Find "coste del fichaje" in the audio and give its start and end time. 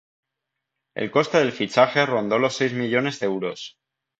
1.11-2.07